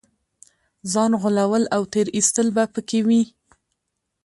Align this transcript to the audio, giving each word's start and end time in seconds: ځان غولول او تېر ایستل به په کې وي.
ځان 0.91 1.11
غولول 1.21 1.63
او 1.75 1.81
تېر 1.93 2.07
ایستل 2.15 2.47
به 2.55 2.63
په 2.73 2.81
کې 2.89 2.99
وي. 3.07 3.21